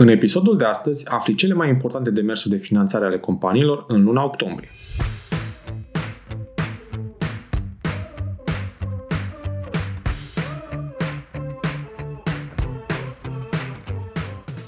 [0.00, 4.24] În episodul de astăzi afli cele mai importante demersuri de finanțare ale companiilor în luna
[4.24, 4.68] octombrie.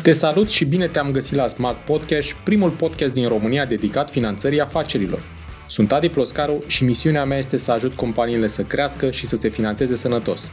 [0.03, 4.61] Te salut și bine te-am găsit la Smart Podcast, primul podcast din România dedicat finanțării
[4.61, 5.21] afacerilor.
[5.69, 9.49] Sunt Adi Ploscaru și misiunea mea este să ajut companiile să crească și să se
[9.49, 10.53] finanțeze sănătos.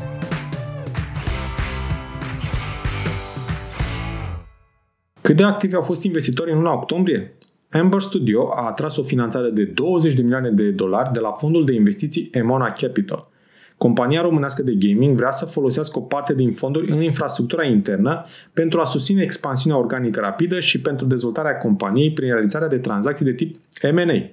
[5.21, 7.33] Cât de activi au fost investitorii în luna octombrie?
[7.71, 11.65] Amber Studio a atras o finanțare de 20 de milioane de dolari de la fondul
[11.65, 13.29] de investiții Emona Capital.
[13.77, 18.79] Compania românească de gaming vrea să folosească o parte din fonduri în infrastructura internă pentru
[18.79, 23.55] a susține expansiunea organică rapidă și pentru dezvoltarea companiei prin realizarea de tranzacții de tip
[23.91, 24.29] M&A.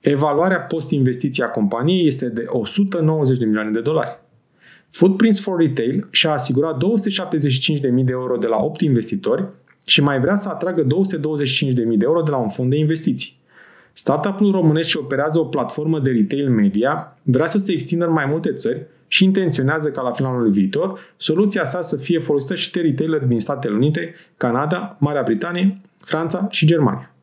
[0.00, 4.18] Evaluarea post-investiție a companiei este de 190 de milioane de dolari.
[4.88, 9.48] Footprints for Retail și-a asigurat 275.000 de euro de la 8 investitori
[9.84, 10.88] și mai vrea să atragă 225.000
[11.72, 13.38] de euro de la un fond de investiții.
[13.92, 18.26] Startup-ul românesc și operează o platformă de retail media, vrea să se extindă în mai
[18.26, 22.72] multe țări și intenționează ca la finalul anului viitor soluția sa să fie folosită și
[22.72, 27.14] de retaileri din Statele Unite, Canada, Marea Britanie, Franța și Germania.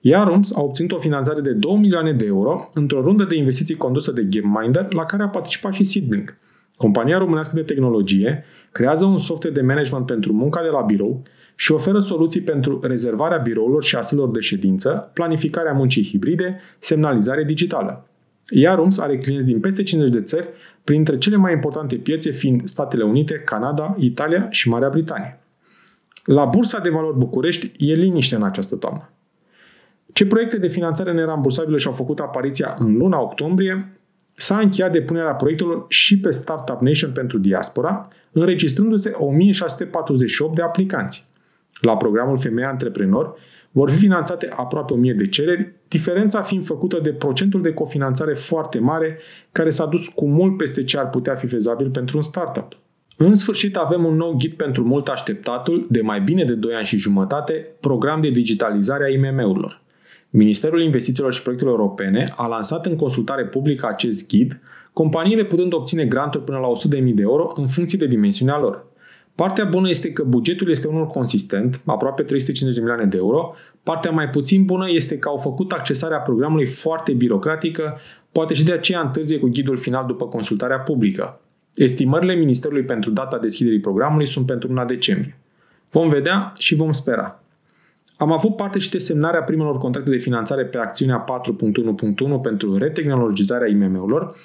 [0.00, 4.12] Yarums a obținut o finanțare de 2 milioane de euro într-o rundă de investiții condusă
[4.12, 6.36] de GameMinder, la care a participat și Seedblink.
[6.76, 11.22] Compania românească de tehnologie creează un software de management pentru munca de la birou
[11.60, 18.06] și oferă soluții pentru rezervarea birourilor și aselor de ședință, planificarea muncii hibride, semnalizare digitală.
[18.48, 20.48] Yarums are clienți din peste 50 de țări,
[20.84, 25.40] printre cele mai importante piețe fiind Statele Unite, Canada, Italia și Marea Britanie.
[26.24, 29.10] La Bursa de Valori București e liniște în această toamnă.
[30.12, 33.98] Ce proiecte de finanțare nerambursabilă și-au făcut apariția în luna octombrie?
[34.34, 41.36] S-a încheiat depunerea proiectelor și pe Startup Nation pentru diaspora, înregistrându-se 1648 de aplicanți.
[41.80, 43.34] La programul Femeia Antreprenor
[43.70, 48.78] vor fi finanțate aproape 1000 de cereri, diferența fiind făcută de procentul de cofinanțare foarte
[48.78, 49.18] mare,
[49.52, 52.76] care s-a dus cu mult peste ce ar putea fi fezabil pentru un startup.
[53.16, 56.84] În sfârșit avem un nou ghid pentru mult așteptatul, de mai bine de 2 ani
[56.84, 59.82] și jumătate, program de digitalizare a IMM-urilor.
[60.30, 64.60] Ministerul Investițiilor și Proiectelor Europene a lansat în consultare publică acest ghid,
[64.92, 68.86] companiile putând obține granturi până la 100.000 de euro în funcție de dimensiunea lor.
[69.38, 73.54] Partea bună este că bugetul este unul consistent, aproape 350 de milioane de euro.
[73.82, 77.98] Partea mai puțin bună este că au făcut accesarea programului foarte birocratică,
[78.32, 81.40] poate și de aceea întârzie cu ghidul final după consultarea publică.
[81.74, 85.38] Estimările Ministerului pentru data deschiderii programului sunt pentru luna decembrie.
[85.90, 87.42] Vom vedea și vom spera.
[88.16, 91.24] Am avut parte și de semnarea primelor contracte de finanțare pe acțiunea
[92.34, 94.36] 4.1.1 pentru retehnologizarea IMM-urilor.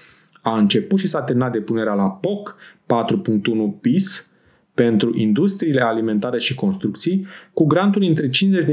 [0.41, 2.55] A început și s-a terminat depunerea la POC
[2.85, 4.27] 4.1 PIS,
[4.73, 8.31] pentru industriile alimentare și construcții, cu granturi între 50.000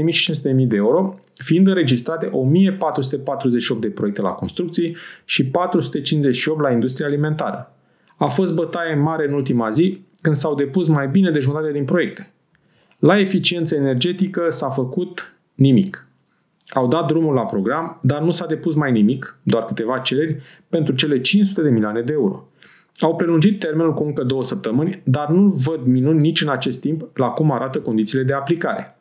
[0.09, 4.95] și 500.000 de euro, fiind înregistrate 1448 de proiecte la construcții
[5.25, 7.75] și 458 la industria alimentară.
[8.17, 11.85] A fost bătaie mare în ultima zi, când s-au depus mai bine de jumătate din
[11.85, 12.33] proiecte.
[12.99, 16.07] La eficiență energetică s-a făcut nimic.
[16.67, 20.93] Au dat drumul la program, dar nu s-a depus mai nimic, doar câteva cereri, pentru
[20.93, 22.50] cele 500 de milioane de euro.
[23.01, 27.17] Au prelungit termenul cu încă două săptămâni, dar nu văd minuni nici în acest timp
[27.17, 28.97] la cum arată condițiile de aplicare.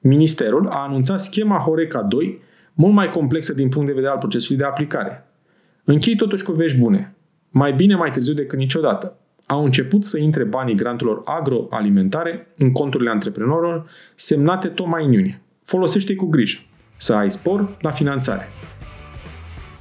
[0.00, 2.40] Ministerul a anunțat schema Horeca 2,
[2.74, 5.26] mult mai complexă din punct de vedere al procesului de aplicare.
[5.84, 7.14] Închei totuși cu vești bune.
[7.50, 9.16] Mai bine mai târziu decât niciodată.
[9.46, 15.42] Au început să intre banii granturilor agroalimentare în conturile antreprenorilor, semnate tot mai în iunie.
[15.62, 16.58] Folosește cu grijă.
[16.96, 18.48] Să ai spor la finanțare.